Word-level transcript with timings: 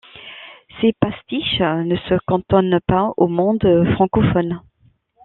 Ces 0.81 0.93
pastiches 0.93 1.59
ne 1.61 1.95
se 1.95 2.15
cantonnent 2.25 2.79
pas 2.87 3.13
au 3.17 3.27
monde 3.27 3.83
francophone. 3.93 4.59